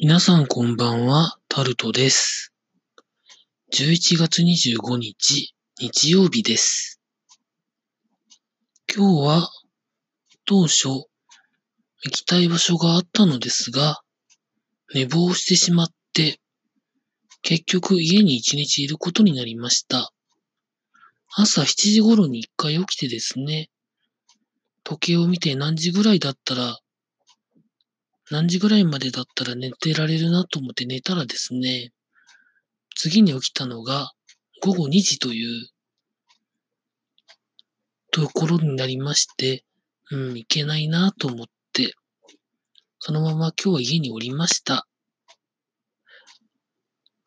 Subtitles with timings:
[0.00, 2.52] 皆さんこんばんは、タルトです。
[3.74, 7.00] 11月25日、日曜日です。
[8.94, 9.50] 今日は、
[10.46, 11.08] 当初、行
[12.12, 14.00] きたい場所があったのですが、
[14.94, 16.38] 寝坊してしまって、
[17.42, 20.12] 結局家に一日いることになりました。
[21.34, 23.68] 朝7時頃に一回起きてですね、
[24.84, 26.78] 時計を見て何時ぐらいだったら
[28.30, 31.92] 何時ぐらいまでだったら寝てられるなと思って寝たらですね、
[32.94, 34.12] 次に起きたのが
[34.60, 35.68] 午後2時という
[38.10, 39.64] ところになりまして、
[40.10, 41.94] うん、いけないなと思って、
[42.98, 44.86] そのまま今日は家におりました。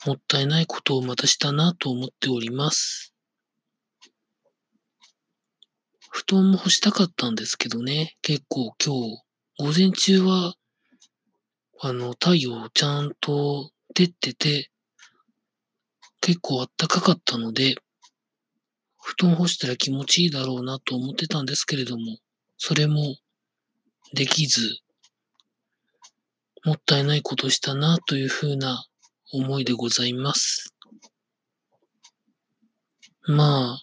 [0.06, 3.14] もったいないことをまたしたなと思っております。
[6.10, 9.24] 布団も干したかったんですけどね、結構今日、
[9.58, 10.56] 午前中は
[11.84, 14.70] あの、太陽ちゃんと照ってて、
[16.22, 17.76] 結構暖かかったので、
[19.00, 22.20] 布団干したら気持ちいいだろうなと思ってたんですけれども、
[22.58, 23.16] それも
[24.14, 24.78] できず、
[26.66, 28.86] もったいないことしたなというふうな
[29.34, 30.76] 思いでございます。
[33.24, 33.82] まあ、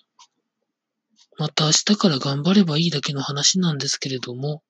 [1.37, 4.63] また明日から頑張ればいいだけの話なんですけれども、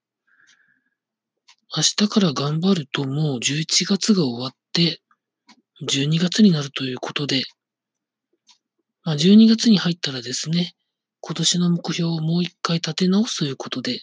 [1.77, 5.03] 明日から頑張るともう11月が終わって、
[5.87, 7.43] 12月になるということで、
[9.05, 10.75] まあ、12月に入ったらですね、
[11.21, 14.01] 今年の目標をもう一回立て直すということで、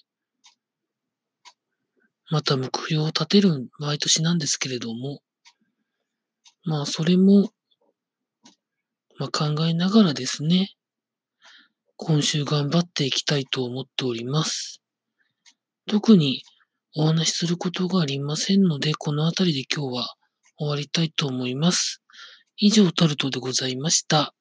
[2.30, 5.22] また目標を立てる毎年なんですけれども、
[6.66, 7.50] まあそれも、
[9.18, 10.70] まあ、考えながらですね、
[11.98, 14.82] 今週頑張っていきたいと思っております。
[15.88, 16.44] 特に
[16.98, 20.16] お話しすることがありませんので、この辺りで今日は
[20.58, 22.02] 終わりたいと思います。
[22.56, 24.34] 以上、タルトでございました。